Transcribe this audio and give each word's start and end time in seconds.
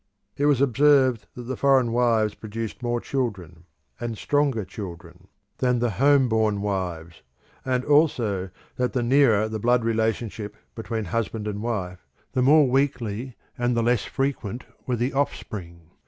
It 0.35 0.47
was 0.47 0.61
observed 0.61 1.27
that 1.35 1.43
the 1.43 1.55
foreign 1.55 1.91
wives 1.91 2.33
produced 2.33 2.81
more 2.81 2.99
children, 2.99 3.65
and 3.99 4.17
stronger 4.17 4.65
children, 4.65 5.27
than 5.59 5.77
the 5.77 5.91
home 5.91 6.27
born 6.27 6.63
wives, 6.63 7.21
and, 7.63 7.85
also 7.85 8.49
that 8.77 8.93
the 8.93 9.03
nearer 9.03 9.47
the 9.47 9.59
blood 9.59 9.83
relationship 9.85 10.57
between 10.73 11.05
husband 11.05 11.47
and 11.47 11.61
wife, 11.61 12.07
the 12.31 12.41
more 12.41 12.67
weakly 12.67 13.35
and 13.59 13.77
the 13.77 13.83
less 13.83 14.03
frequent 14.03 14.63
were 14.87 14.95
the 14.95 15.13
offspring. 15.13 15.81